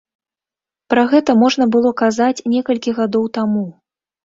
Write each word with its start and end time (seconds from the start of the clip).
Пра 0.93 1.03
гэта 1.11 1.35
можна 1.43 1.67
было 1.77 1.93
казаць 2.03 2.43
некалькі 2.57 2.97
гадоў 3.03 3.31
таму. 3.39 3.65